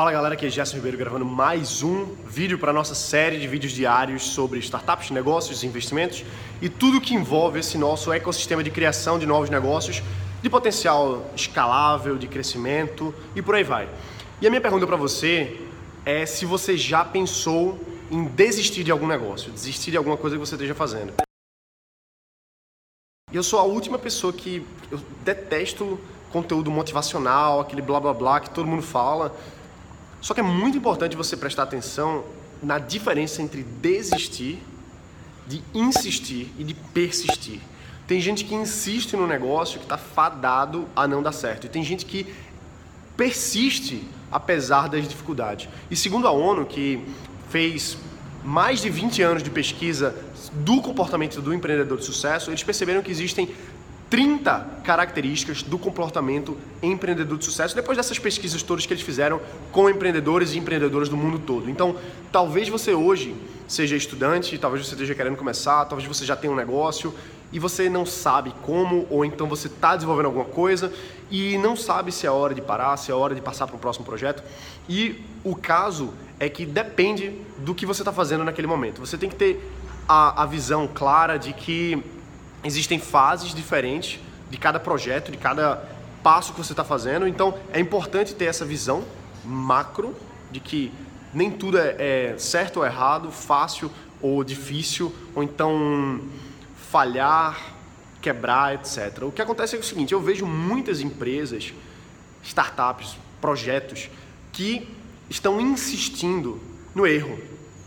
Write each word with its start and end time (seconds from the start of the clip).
Fala 0.00 0.12
galera, 0.12 0.32
aqui 0.32 0.46
é 0.46 0.48
Gerson 0.48 0.76
Ribeiro 0.76 0.96
gravando 0.96 1.26
mais 1.26 1.82
um 1.82 2.06
vídeo 2.24 2.58
para 2.58 2.72
nossa 2.72 2.94
série 2.94 3.38
de 3.38 3.46
vídeos 3.46 3.70
diários 3.70 4.22
sobre 4.22 4.58
startups, 4.58 5.10
negócios, 5.10 5.62
investimentos 5.62 6.24
e 6.62 6.70
tudo 6.70 7.02
que 7.02 7.12
envolve 7.12 7.58
esse 7.58 7.76
nosso 7.76 8.10
ecossistema 8.10 8.64
de 8.64 8.70
criação 8.70 9.18
de 9.18 9.26
novos 9.26 9.50
negócios 9.50 10.02
de 10.40 10.48
potencial 10.48 11.30
escalável, 11.36 12.16
de 12.16 12.26
crescimento 12.28 13.14
e 13.36 13.42
por 13.42 13.54
aí 13.54 13.62
vai. 13.62 13.90
E 14.40 14.46
a 14.46 14.48
minha 14.48 14.62
pergunta 14.62 14.86
para 14.86 14.96
você 14.96 15.60
é 16.06 16.24
se 16.24 16.46
você 16.46 16.78
já 16.78 17.04
pensou 17.04 17.78
em 18.10 18.24
desistir 18.24 18.82
de 18.82 18.90
algum 18.90 19.06
negócio, 19.06 19.52
desistir 19.52 19.90
de 19.90 19.98
alguma 19.98 20.16
coisa 20.16 20.34
que 20.34 20.40
você 20.40 20.54
esteja 20.54 20.74
fazendo. 20.74 21.12
E 23.30 23.36
eu 23.36 23.42
sou 23.42 23.58
a 23.58 23.64
última 23.64 23.98
pessoa 23.98 24.32
que 24.32 24.66
eu 24.90 24.98
detesto 25.22 26.00
conteúdo 26.32 26.70
motivacional, 26.70 27.60
aquele 27.60 27.82
blá 27.82 28.00
blá 28.00 28.14
blá 28.14 28.40
que 28.40 28.48
todo 28.48 28.66
mundo 28.66 28.82
fala. 28.82 29.36
Só 30.20 30.34
que 30.34 30.40
é 30.40 30.42
muito 30.42 30.76
importante 30.76 31.16
você 31.16 31.36
prestar 31.36 31.64
atenção 31.64 32.24
na 32.62 32.78
diferença 32.78 33.40
entre 33.42 33.62
desistir, 33.62 34.62
de 35.46 35.62
insistir 35.74 36.52
e 36.58 36.64
de 36.64 36.74
persistir. 36.74 37.60
Tem 38.06 38.20
gente 38.20 38.44
que 38.44 38.54
insiste 38.54 39.16
no 39.16 39.26
negócio 39.26 39.78
que 39.78 39.84
está 39.84 39.96
fadado 39.96 40.86
a 40.94 41.06
não 41.06 41.22
dar 41.22 41.32
certo. 41.32 41.66
E 41.66 41.68
tem 41.70 41.82
gente 41.82 42.04
que 42.04 42.26
persiste 43.16 44.02
apesar 44.30 44.88
das 44.88 45.08
dificuldades. 45.08 45.68
E 45.90 45.96
segundo 45.96 46.26
a 46.26 46.30
ONU, 46.30 46.66
que 46.66 47.04
fez 47.48 47.96
mais 48.44 48.80
de 48.80 48.88
20 48.88 49.22
anos 49.22 49.42
de 49.42 49.50
pesquisa 49.50 50.14
do 50.52 50.80
comportamento 50.80 51.40
do 51.40 51.52
empreendedor 51.52 51.98
de 51.98 52.04
sucesso, 52.04 52.50
eles 52.50 52.62
perceberam 52.62 53.02
que 53.02 53.10
existem 53.10 53.48
30 54.10 54.80
características 54.82 55.62
do 55.62 55.78
comportamento 55.78 56.58
empreendedor 56.82 57.38
de 57.38 57.44
sucesso, 57.44 57.76
depois 57.76 57.96
dessas 57.96 58.18
pesquisas 58.18 58.60
todas 58.60 58.84
que 58.84 58.92
eles 58.92 59.04
fizeram 59.04 59.40
com 59.70 59.88
empreendedores 59.88 60.52
e 60.52 60.58
empreendedoras 60.58 61.08
do 61.08 61.16
mundo 61.16 61.38
todo. 61.38 61.70
Então, 61.70 61.96
talvez 62.32 62.68
você 62.68 62.92
hoje 62.92 63.36
seja 63.68 63.94
estudante, 63.94 64.58
talvez 64.58 64.84
você 64.84 64.94
esteja 64.94 65.14
querendo 65.14 65.36
começar, 65.36 65.84
talvez 65.84 66.08
você 66.08 66.24
já 66.24 66.34
tenha 66.34 66.52
um 66.52 66.56
negócio 66.56 67.14
e 67.52 67.60
você 67.60 67.88
não 67.88 68.04
sabe 68.04 68.52
como, 68.62 69.06
ou 69.08 69.24
então 69.24 69.46
você 69.46 69.68
está 69.68 69.94
desenvolvendo 69.94 70.26
alguma 70.26 70.44
coisa 70.44 70.92
e 71.30 71.56
não 71.58 71.76
sabe 71.76 72.10
se 72.10 72.26
é 72.26 72.30
hora 72.30 72.52
de 72.52 72.60
parar, 72.60 72.96
se 72.96 73.12
é 73.12 73.14
hora 73.14 73.32
de 73.32 73.40
passar 73.40 73.68
para 73.68 73.76
o 73.76 73.78
próximo 73.78 74.04
projeto. 74.04 74.42
E 74.88 75.22
o 75.44 75.54
caso 75.54 76.12
é 76.40 76.48
que 76.48 76.66
depende 76.66 77.32
do 77.58 77.76
que 77.76 77.86
você 77.86 78.02
está 78.02 78.12
fazendo 78.12 78.42
naquele 78.42 78.66
momento. 78.66 78.98
Você 79.00 79.16
tem 79.16 79.28
que 79.28 79.36
ter 79.36 79.72
a, 80.08 80.42
a 80.42 80.46
visão 80.46 80.88
clara 80.92 81.38
de 81.38 81.52
que 81.52 82.02
existem 82.64 82.98
fases 82.98 83.54
diferentes 83.54 84.20
de 84.50 84.58
cada 84.58 84.80
projeto, 84.80 85.30
de 85.30 85.38
cada 85.38 85.88
passo 86.22 86.52
que 86.52 86.58
você 86.58 86.72
está 86.72 86.84
fazendo. 86.84 87.26
Então 87.26 87.58
é 87.72 87.80
importante 87.80 88.34
ter 88.34 88.46
essa 88.46 88.64
visão 88.64 89.04
macro 89.44 90.14
de 90.50 90.60
que 90.60 90.92
nem 91.32 91.50
tudo 91.50 91.78
é, 91.78 91.96
é, 91.98 92.34
certo 92.38 92.78
ou 92.78 92.86
errado, 92.86 93.30
fácil 93.30 93.90
ou 94.20 94.44
difícil, 94.44 95.14
ou 95.34 95.42
então 95.42 96.20
falhar, 96.90 97.74
quebrar, 98.20 98.74
etc. 98.74 99.22
O 99.22 99.32
que 99.32 99.40
acontece 99.40 99.76
é 99.76 99.78
o 99.78 99.82
seguinte: 99.82 100.12
eu 100.12 100.20
vejo 100.20 100.44
muitas 100.44 101.00
empresas, 101.00 101.72
startups, 102.42 103.16
projetos 103.40 104.10
que 104.52 104.88
estão 105.28 105.60
insistindo 105.60 106.60
no 106.94 107.06
erro, 107.06 107.38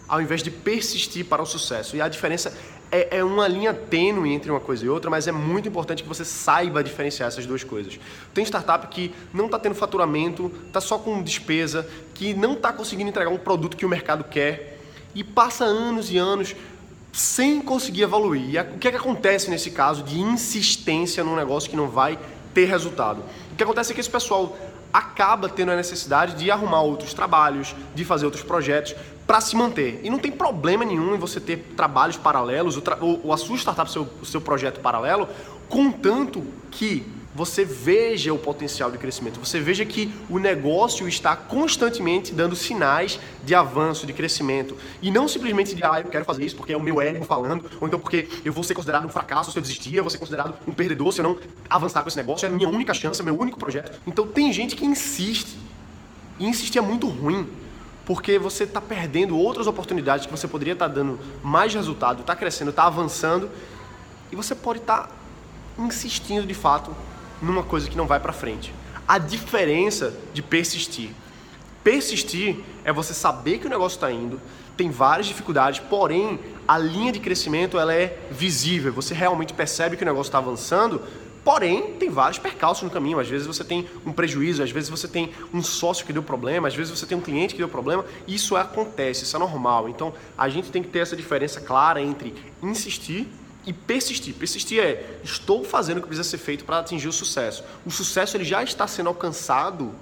ao 0.07 0.21
invés 0.21 0.41
de 0.41 0.49
persistir 0.49 1.25
para 1.25 1.41
o 1.41 1.45
sucesso. 1.45 1.95
E 1.95 2.01
a 2.01 2.07
diferença 2.07 2.57
é, 2.93 3.17
é, 3.17 3.23
uma 3.23 3.47
linha 3.47 3.73
tênue 3.73 4.31
entre 4.31 4.51
uma 4.51 4.59
coisa 4.59 4.85
e 4.85 4.89
outra, 4.89 5.09
mas 5.09 5.27
é 5.27 5.31
muito 5.31 5.67
importante 5.67 6.03
que 6.03 6.07
você 6.07 6.23
saiba 6.23 6.83
diferenciar 6.83 7.27
essas 7.27 7.43
duas 7.43 7.63
coisas. 7.63 7.99
Tem 8.35 8.45
startup 8.45 8.85
que 8.87 9.11
não 9.33 9.47
está 9.47 9.57
tendo 9.57 9.73
faturamento, 9.73 10.51
está 10.67 10.79
só 10.79 10.99
com 10.99 11.23
despesa, 11.23 11.89
que 12.13 12.35
não 12.35 12.53
está 12.53 12.71
conseguindo 12.71 13.09
entregar 13.09 13.31
um 13.31 13.37
produto 13.37 13.75
que 13.75 13.83
o 13.83 13.89
mercado 13.89 14.23
quer 14.23 14.79
e 15.15 15.23
passa 15.23 15.65
anos 15.65 16.11
e 16.11 16.19
anos 16.19 16.55
sem 17.11 17.63
conseguir 17.63 18.03
evoluir. 18.03 18.53
E 18.53 18.59
o 18.59 18.77
que, 18.77 18.87
é 18.87 18.91
que 18.91 18.97
acontece 18.97 19.49
nesse 19.49 19.71
caso 19.71 20.03
de 20.03 20.19
insistência 20.19 21.23
num 21.23 21.35
negócio 21.35 21.71
que 21.71 21.75
não 21.75 21.87
vai 21.87 22.19
ter 22.53 22.65
resultado? 22.65 23.23
O 23.51 23.55
que 23.55 23.63
acontece 23.63 23.91
é 23.91 23.95
que 23.95 24.01
esse 24.01 24.09
pessoal 24.09 24.55
acaba 24.93 25.49
tendo 25.49 25.71
a 25.71 25.75
necessidade 25.75 26.35
de 26.35 26.51
arrumar 26.51 26.81
outros 26.81 27.13
trabalhos, 27.13 27.75
de 27.95 28.05
fazer 28.05 28.25
outros 28.25 28.43
projetos 28.43 28.95
para 29.25 29.41
se 29.41 29.55
manter. 29.55 29.99
E 30.03 30.09
não 30.09 30.19
tem 30.19 30.31
problema 30.31 30.85
nenhum 30.85 31.15
em 31.15 31.17
você 31.17 31.39
ter 31.39 31.73
trabalhos 31.75 32.15
paralelos, 32.15 32.79
ou, 33.01 33.33
a 33.33 33.37
sua 33.37 33.57
startup, 33.57 33.91
seu, 33.91 34.07
o 34.21 34.25
seu 34.25 34.39
projeto 34.39 34.79
paralelo, 34.79 35.27
contanto 35.67 36.45
que 36.69 37.05
você 37.35 37.65
veja 37.65 38.31
o 38.33 38.37
potencial 38.37 38.91
de 38.91 38.97
crescimento, 38.97 39.39
você 39.39 39.59
veja 39.59 39.83
que 39.83 40.13
o 40.29 40.37
negócio 40.37 41.07
está 41.07 41.35
constantemente 41.35 42.31
dando 42.31 42.55
sinais 42.55 43.19
de 43.43 43.55
avanço, 43.55 44.05
de 44.05 44.13
crescimento. 44.13 44.77
E 45.01 45.09
não 45.09 45.27
simplesmente 45.27 45.73
de, 45.73 45.83
ah, 45.83 46.01
eu 46.03 46.09
quero 46.09 46.25
fazer 46.25 46.45
isso 46.45 46.55
porque 46.55 46.73
é 46.73 46.77
o 46.77 46.81
meu 46.81 47.01
ego 47.01 47.25
falando, 47.25 47.65
ou 47.81 47.87
então 47.87 47.99
porque 47.99 48.27
eu 48.45 48.53
vou 48.53 48.63
ser 48.63 48.75
considerado 48.75 49.05
um 49.05 49.09
fracasso 49.09 49.51
se 49.51 49.57
eu 49.57 49.61
desistir, 49.61 49.95
eu 49.95 50.03
vou 50.03 50.11
ser 50.11 50.19
considerado 50.19 50.55
um 50.67 50.71
perdedor 50.71 51.11
se 51.11 51.21
eu 51.21 51.23
não 51.23 51.37
avançar 51.69 52.03
com 52.03 52.07
esse 52.07 52.17
negócio, 52.17 52.45
é 52.45 52.49
a 52.49 52.51
minha 52.51 52.69
única 52.69 52.93
chance, 52.93 53.19
é 53.19 53.23
meu 53.23 53.39
único 53.39 53.57
projeto. 53.57 53.99
Então 54.05 54.27
tem 54.27 54.53
gente 54.53 54.75
que 54.75 54.85
insiste, 54.85 55.57
e 56.39 56.45
insistir 56.45 56.77
é 56.77 56.81
muito 56.81 57.07
ruim, 57.07 57.47
porque 58.05 58.37
você 58.37 58.65
está 58.65 58.81
perdendo 58.81 59.37
outras 59.37 59.65
oportunidades 59.65 60.25
que 60.25 60.31
você 60.31 60.47
poderia 60.47 60.73
estar 60.73 60.87
tá 60.87 60.93
dando 60.93 61.19
mais 61.41 61.73
resultado, 61.73 62.21
está 62.21 62.35
crescendo, 62.35 62.69
está 62.69 62.83
avançando, 62.83 63.49
e 64.31 64.35
você 64.35 64.53
pode 64.53 64.79
estar 64.79 65.07
tá 65.07 65.09
insistindo 65.79 66.45
de 66.45 66.53
fato 66.53 66.95
numa 67.43 67.63
coisa 67.63 67.89
que 67.89 67.97
não 67.97 68.07
vai 68.07 68.19
para 68.19 68.33
frente. 68.33 68.73
A 69.07 69.17
diferença 69.17 70.13
de 70.33 70.41
persistir. 70.41 71.11
Persistir 71.83 72.59
é 72.85 72.93
você 72.93 73.13
saber 73.13 73.57
que 73.59 73.67
o 73.67 73.69
negócio 73.69 73.97
está 73.97 74.11
indo, 74.11 74.39
tem 74.77 74.89
várias 74.89 75.27
dificuldades, 75.27 75.81
porém 75.81 76.39
a 76.67 76.77
linha 76.77 77.11
de 77.11 77.19
crescimento 77.19 77.77
ela 77.77 77.93
é 77.93 78.17
visível. 78.31 78.93
Você 78.93 79.13
realmente 79.13 79.53
percebe 79.53 79.97
que 79.97 80.03
o 80.03 80.05
negócio 80.05 80.29
está 80.29 80.37
avançando, 80.37 81.01
porém 81.43 81.93
tem 81.99 82.09
vários 82.09 82.39
percalços 82.39 82.83
no 82.83 82.89
caminho. 82.89 83.19
Às 83.19 83.27
vezes 83.27 83.45
você 83.45 83.63
tem 83.63 83.87
um 84.05 84.13
prejuízo, 84.13 84.63
às 84.63 84.71
vezes 84.71 84.89
você 84.89 85.07
tem 85.07 85.31
um 85.53 85.61
sócio 85.61 86.05
que 86.05 86.13
deu 86.13 86.23
problema, 86.23 86.69
às 86.69 86.75
vezes 86.75 86.97
você 86.97 87.05
tem 87.05 87.17
um 87.17 87.21
cliente 87.21 87.53
que 87.53 87.59
deu 87.59 87.69
problema. 87.69 88.05
Isso 88.25 88.55
acontece, 88.55 89.25
isso 89.25 89.35
é 89.35 89.39
normal. 89.39 89.89
Então 89.89 90.13
a 90.37 90.47
gente 90.47 90.71
tem 90.71 90.81
que 90.81 90.89
ter 90.89 90.99
essa 90.99 91.15
diferença 91.15 91.59
clara 91.59 92.01
entre 92.01 92.33
insistir 92.61 93.27
e 93.65 93.73
persistir. 93.73 94.33
Persistir 94.33 94.79
é 94.81 95.19
estou 95.23 95.63
fazendo 95.63 95.97
o 95.97 96.01
que 96.01 96.07
precisa 96.07 96.27
ser 96.27 96.37
feito 96.37 96.65
para 96.65 96.79
atingir 96.79 97.07
o 97.07 97.13
sucesso. 97.13 97.63
O 97.85 97.91
sucesso 97.91 98.35
ele 98.37 98.43
já 98.43 98.63
está 98.63 98.87
sendo 98.87 99.09
alcançado, 99.09 99.93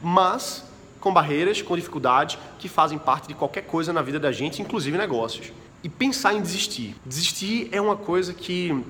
mas 0.00 0.64
com 1.00 1.12
barreiras, 1.12 1.62
com 1.62 1.76
dificuldades 1.76 2.38
que 2.58 2.68
fazem 2.68 2.98
parte 2.98 3.28
de 3.28 3.34
qualquer 3.34 3.62
coisa 3.62 3.92
na 3.92 4.02
vida 4.02 4.18
da 4.18 4.32
gente, 4.32 4.62
inclusive 4.62 4.96
negócios. 4.98 5.52
E 5.82 5.88
pensar 5.88 6.34
em 6.34 6.40
desistir. 6.40 6.96
Desistir 7.04 7.68
é 7.70 7.80
uma 7.80 7.96
coisa 7.96 8.34
que 8.34 8.84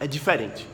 é 0.00 0.06
diferente. 0.06 0.66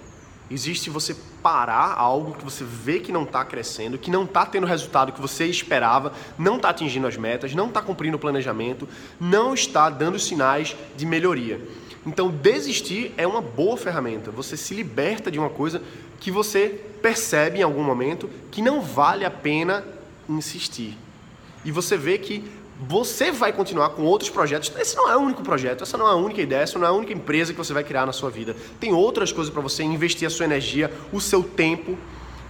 Existe 0.50 0.90
você 0.90 1.16
parar 1.42 1.94
algo 1.96 2.34
que 2.34 2.44
você 2.44 2.64
vê 2.64 3.00
que 3.00 3.10
não 3.10 3.22
está 3.22 3.44
crescendo, 3.44 3.98
que 3.98 4.10
não 4.10 4.24
está 4.24 4.44
tendo 4.44 4.64
o 4.64 4.66
resultado 4.66 5.12
que 5.12 5.20
você 5.20 5.46
esperava, 5.46 6.12
não 6.38 6.56
está 6.56 6.70
atingindo 6.70 7.06
as 7.06 7.16
metas, 7.16 7.54
não 7.54 7.68
está 7.68 7.80
cumprindo 7.80 8.16
o 8.16 8.20
planejamento, 8.20 8.88
não 9.18 9.54
está 9.54 9.88
dando 9.88 10.18
sinais 10.18 10.76
de 10.96 11.06
melhoria. 11.06 11.60
Então, 12.06 12.30
desistir 12.30 13.12
é 13.16 13.26
uma 13.26 13.40
boa 13.40 13.76
ferramenta. 13.76 14.30
Você 14.30 14.56
se 14.56 14.74
liberta 14.74 15.30
de 15.30 15.38
uma 15.38 15.48
coisa 15.48 15.82
que 16.20 16.30
você 16.30 16.68
percebe 17.00 17.58
em 17.58 17.62
algum 17.62 17.82
momento 17.82 18.28
que 18.50 18.60
não 18.60 18.80
vale 18.80 19.24
a 19.24 19.30
pena 19.30 19.84
insistir. 20.28 20.96
E 21.64 21.70
você 21.70 21.96
vê 21.96 22.18
que 22.18 22.44
você 22.78 23.30
vai 23.30 23.52
continuar 23.52 23.90
com 23.90 24.02
outros 24.02 24.30
projetos. 24.30 24.72
Esse 24.76 24.96
não 24.96 25.10
é 25.10 25.16
o 25.16 25.20
único 25.20 25.42
projeto, 25.42 25.82
essa 25.82 25.96
não 25.96 26.06
é 26.06 26.10
a 26.10 26.16
única 26.16 26.42
ideia, 26.42 26.62
essa 26.62 26.78
não 26.78 26.86
é 26.86 26.90
a 26.90 26.92
única 26.92 27.12
empresa 27.12 27.52
que 27.52 27.58
você 27.58 27.72
vai 27.72 27.84
criar 27.84 28.04
na 28.04 28.12
sua 28.12 28.30
vida. 28.30 28.56
Tem 28.80 28.92
outras 28.92 29.32
coisas 29.32 29.52
para 29.52 29.62
você 29.62 29.82
investir 29.82 30.26
a 30.26 30.30
sua 30.30 30.44
energia, 30.44 30.92
o 31.12 31.20
seu 31.20 31.42
tempo, 31.42 31.96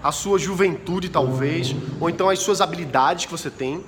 a 0.03 0.11
sua 0.11 0.39
juventude 0.39 1.09
talvez, 1.09 1.75
ou 2.01 2.09
então 2.09 2.29
as 2.29 2.39
suas 2.41 2.61
habilidades 2.61 3.27
que 3.27 3.31
você 3.31 3.51
tem. 3.51 3.85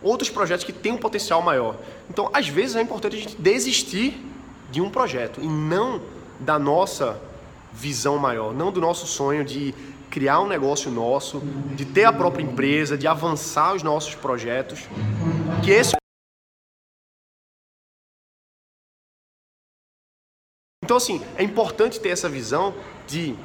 Outros 0.00 0.30
projetos 0.30 0.64
que 0.64 0.72
têm 0.72 0.92
um 0.92 0.98
potencial 0.98 1.42
maior. 1.42 1.76
Então, 2.08 2.30
às 2.32 2.46
vezes 2.48 2.76
é 2.76 2.80
importante 2.80 3.16
a 3.16 3.18
gente 3.18 3.36
desistir 3.36 4.24
de 4.70 4.80
um 4.80 4.90
projeto 4.90 5.40
e 5.40 5.46
não 5.46 6.00
da 6.38 6.58
nossa 6.58 7.20
visão 7.72 8.18
maior, 8.18 8.52
não 8.52 8.70
do 8.70 8.80
nosso 8.80 9.06
sonho 9.06 9.44
de 9.44 9.74
criar 10.10 10.40
um 10.40 10.46
negócio 10.46 10.90
nosso, 10.90 11.40
de 11.74 11.84
ter 11.84 12.04
a 12.04 12.12
própria 12.12 12.42
empresa, 12.42 12.96
de 12.96 13.06
avançar 13.06 13.74
os 13.74 13.82
nossos 13.82 14.14
projetos, 14.14 14.88
que 15.62 15.70
esse 15.70 15.96
Então 20.82 20.96
assim, 20.96 21.22
é 21.36 21.42
importante 21.42 22.00
ter 22.00 22.08
essa 22.08 22.30
visão 22.30 22.74
de 23.06 23.36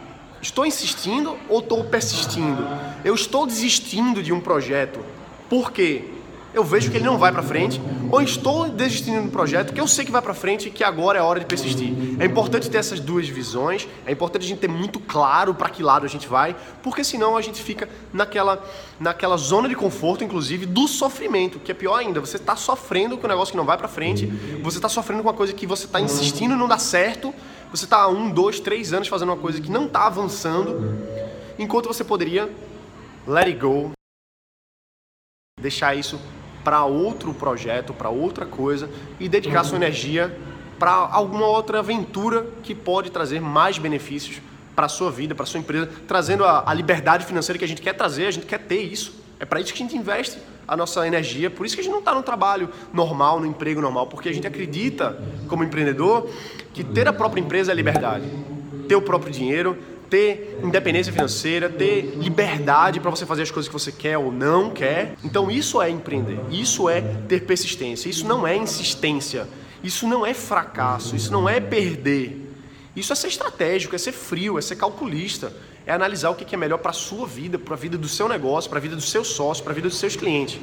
estou 0.42 0.66
insistindo 0.66 1.38
ou 1.50 1.60
estou 1.60 1.84
persistindo? 1.84 2.64
Eu 3.04 3.14
estou 3.14 3.46
desistindo 3.46 4.24
de 4.24 4.32
um 4.32 4.40
projeto 4.40 5.04
porque 5.50 6.10
eu 6.54 6.64
vejo 6.64 6.92
que 6.92 6.98
ele 6.98 7.06
não 7.06 7.18
vai 7.18 7.32
para 7.32 7.42
frente, 7.42 7.82
ou 8.12 8.22
estou 8.22 8.70
desistindo 8.70 9.24
do 9.24 9.32
projeto 9.32 9.74
que 9.74 9.82
eu 9.82 9.88
sei 9.88 10.06
que 10.06 10.12
vai 10.12 10.22
para 10.22 10.36
frente 10.36 10.68
e 10.68 10.72
que 10.72 10.84
agora 10.84 11.18
é 11.18 11.22
hora 11.22 11.40
de 11.40 11.46
persistir. 11.48 11.92
É 12.20 12.26
importante 12.26 12.70
ter 12.70 12.78
essas 12.78 13.00
duas 13.00 13.28
visões, 13.28 13.88
é 14.06 14.12
importante 14.12 14.46
a 14.46 14.48
gente 14.48 14.60
ter 14.60 14.68
muito 14.68 15.00
claro 15.00 15.56
para 15.56 15.68
que 15.70 15.82
lado 15.82 16.06
a 16.06 16.10
gente 16.10 16.28
vai, 16.28 16.56
porque 16.84 17.04
senão 17.04 17.36
a 17.36 17.42
gente 17.42 17.62
fica 17.62 17.90
naquela, 18.14 18.64
naquela 19.00 19.36
zona 19.36 19.68
de 19.68 19.76
conforto, 19.76 20.24
inclusive, 20.24 20.68
do 20.68 20.88
sofrimento, 20.88 21.60
que 21.60 21.72
é 21.72 21.76
pior 21.76 21.96
ainda. 21.96 22.20
Você 22.20 22.38
está 22.38 22.56
sofrendo 22.56 23.18
com 23.18 23.26
um 23.26 23.30
negócio 23.30 23.52
que 23.52 23.58
não 23.58 23.66
vai 23.66 23.78
para 23.78 23.88
frente, 23.88 24.28
você 24.62 24.78
está 24.78 24.90
sofrendo 24.90 25.24
com 25.24 25.30
uma 25.30 25.36
coisa 25.36 25.54
que 25.54 25.66
você 25.66 25.86
está 25.86 26.00
insistindo 26.00 26.54
e 26.54 26.58
não 26.58 26.68
dá 26.68 26.78
certo, 26.78 27.34
você 27.72 27.86
está 27.86 28.02
há 28.02 28.08
um, 28.08 28.30
dois, 28.30 28.60
três 28.60 28.94
anos 28.94 29.08
fazendo 29.08 29.30
uma 29.30 29.38
coisa 29.38 29.60
que 29.60 29.72
não 29.72 29.86
está 29.88 30.06
avançando, 30.06 31.00
enquanto 31.58 31.88
você 31.88 32.04
poderia 32.04 32.48
let 33.28 33.48
it 33.48 33.60
go, 33.60 33.92
deixar 35.60 35.96
isso 35.96 36.20
para 36.64 36.86
outro 36.86 37.34
projeto, 37.34 37.94
para 37.94 38.10
outra 38.10 38.46
coisa 38.46 38.90
e 39.20 39.28
dedicar 39.28 39.64
sua 39.64 39.78
energia 39.78 40.36
para 40.84 40.92
alguma 40.92 41.46
outra 41.46 41.80
aventura 41.80 42.46
que 42.62 42.76
pode 42.76 43.10
trazer 43.10 43.40
mais 43.40 43.78
benefícios 43.78 44.42
para 44.76 44.90
sua 44.90 45.12
vida, 45.12 45.34
para 45.34 45.46
sua 45.46 45.62
empresa, 45.62 45.90
trazendo 46.08 46.44
a, 46.44 46.70
a, 46.70 46.74
liberdade 46.74 47.26
financeira 47.26 47.58
que 47.58 47.64
a 47.64 47.68
gente 47.68 47.82
quer 47.82 47.94
trazer, 47.94 48.26
a 48.26 48.32
gente 48.32 48.46
quer 48.46 48.60
ter 48.60 48.82
isso. 48.82 49.14
É 49.40 49.46
para 49.46 49.62
isso 49.62 49.74
que 49.74 49.82
a 49.82 49.86
gente 49.86 49.96
investe 49.96 50.40
a 50.68 50.76
nossa 50.76 51.08
energia, 51.08 51.50
por 51.50 51.66
isso 51.66 51.76
que 51.76 51.82
a 51.82 51.84
gente 51.84 51.94
não 51.94 52.00
está 52.00 52.14
no 52.14 52.24
trabalho 52.24 52.70
normal, 52.94 53.40
no 53.40 53.46
emprego 53.46 53.80
normal, 53.80 54.08
porque 54.08 54.30
a 54.30 54.34
gente 54.34 54.48
acredita, 54.48 55.18
como 55.48 55.64
empreendedor, 55.64 56.30
que 56.74 56.84
ter 56.84 57.08
a 57.08 57.14
própria 57.14 57.40
empresa 57.40 57.72
é 57.72 57.76
liberdade. 57.76 58.26
Ter 58.88 58.96
o 58.96 59.02
próprio 59.02 59.32
dinheiro, 59.32 59.78
ter 60.14 60.60
independência 60.62 61.12
financeira, 61.12 61.68
ter 61.68 62.14
liberdade 62.18 63.00
para 63.00 63.10
você 63.10 63.26
fazer 63.26 63.42
as 63.42 63.50
coisas 63.50 63.68
que 63.68 63.74
você 63.74 63.92
quer 63.92 64.16
ou 64.16 64.32
não 64.32 64.70
quer. 64.70 65.16
Então 65.24 65.50
isso 65.50 65.82
é 65.82 65.90
empreender, 65.90 66.40
isso 66.52 66.88
é 66.88 67.02
ter 67.28 67.42
persistência, 67.42 68.08
isso 68.08 68.24
não 68.24 68.46
é 68.46 68.56
insistência, 68.56 69.48
isso 69.84 70.08
não 70.08 70.24
é 70.24 70.32
fracasso, 70.36 71.16
isso 71.16 71.32
não 71.32 71.50
é 71.50 71.60
perder. 71.60 72.54
Isso 72.96 73.12
é 73.12 73.16
ser 73.16 73.30
estratégico, 73.30 73.96
é 73.96 73.98
ser 73.98 74.12
frio, 74.12 74.60
é 74.60 74.62
ser 74.62 74.76
calculista, 74.76 75.52
é 75.84 75.92
analisar 75.92 76.30
o 76.30 76.36
que 76.36 76.54
é 76.54 76.58
melhor 76.60 76.78
para 76.78 76.92
a 76.92 76.94
sua 76.94 77.26
vida, 77.26 77.58
para 77.58 77.74
a 77.74 77.78
vida 77.78 77.98
do 77.98 78.08
seu 78.08 78.30
negócio, 78.30 78.70
para 78.70 78.78
a 78.78 78.82
vida 78.84 78.96
do 78.96 79.02
seu 79.02 79.24
sócio, 79.24 79.64
para 79.64 79.74
a 79.74 79.76
vida 79.76 79.90
dos 79.90 79.98
seus 79.98 80.16
clientes. 80.16 80.60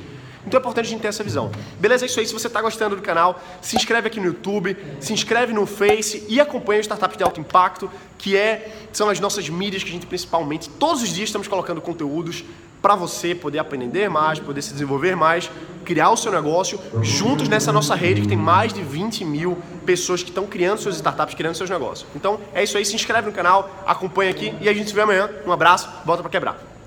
Então 0.46 0.58
é 0.58 0.60
importante 0.60 0.87
a 0.87 0.88
gente 0.88 1.00
ter 1.00 1.08
essa 1.08 1.22
visão. 1.22 1.50
Beleza? 1.78 2.04
É 2.04 2.06
isso 2.06 2.19
aí. 2.19 2.26
Se 2.26 2.32
você 2.32 2.46
está 2.46 2.60
gostando 2.62 2.96
do 2.96 3.02
canal, 3.02 3.40
se 3.60 3.76
inscreve 3.76 4.06
aqui 4.08 4.19
no 4.19 4.26
YouTube, 4.26 4.76
se 5.00 5.12
inscreve 5.12 5.52
no 5.52 5.66
Face 5.66 6.25
e 6.28 6.40
acompanha 6.40 6.81
o 6.81 6.84
Startup 6.84 7.16
de 7.16 7.22
Alto 7.22 7.40
Impacto, 7.40 7.90
que 8.16 8.37
é, 8.37 8.72
são 8.92 9.08
as 9.08 9.20
nossas 9.20 9.48
mídias 9.48 9.82
que 9.82 9.90
a 9.90 9.92
gente 9.92 10.06
principalmente, 10.06 10.69
todos 10.69 11.02
os 11.02 11.08
dias 11.08 11.28
estamos 11.28 11.48
colocando 11.48 11.81
conteúdos 11.81 12.44
para 12.81 12.94
você 12.94 13.34
poder 13.34 13.58
aprender 13.58 14.08
mais, 14.08 14.38
poder 14.38 14.62
se 14.62 14.72
desenvolver 14.72 15.14
mais, 15.14 15.50
criar 15.84 16.10
o 16.10 16.16
seu 16.16 16.32
negócio 16.32 16.81
juntos 17.02 17.48
nessa 17.48 17.72
nossa 17.72 17.94
rede 17.94 18.22
que 18.22 18.28
tem 18.28 18.36
mais 18.36 18.72
de 18.72 18.82
20 18.82 19.25
mil 19.25 19.58
pessoas 19.84 20.22
que 20.22 20.31
estão 20.31 20.46
criando 20.46 20.78
suas 20.78 20.96
startups, 20.96 21.34
criando 21.34 21.54
seus 21.54 21.69
negócios. 21.69 22.08
Então 22.14 22.40
é 22.54 22.62
isso 22.62 22.78
aí, 22.78 22.84
se 22.84 22.94
inscreve 22.94 23.28
no 23.28 23.34
canal, 23.34 23.70
acompanha 23.86 24.31
aqui 24.31 24.54
e 24.60 24.69
a 24.69 24.72
gente 24.72 24.88
se 24.88 24.94
vê 24.94 25.02
amanhã. 25.02 25.28
Um 25.46 25.52
abraço, 25.52 25.88
volta 26.04 26.22
para 26.22 26.31
quebrar. 26.31 26.80